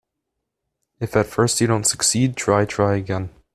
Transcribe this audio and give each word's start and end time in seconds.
If 0.99 1.15
at 1.15 1.27
first 1.27 1.61
you 1.61 1.67
don't 1.67 1.83
succeed, 1.83 2.35
try, 2.35 2.65
try 2.65 2.95
again. 2.95 3.29